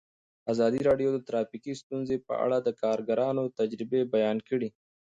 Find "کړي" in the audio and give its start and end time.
4.49-4.69